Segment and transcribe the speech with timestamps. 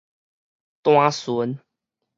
[0.81, 1.59] 單巡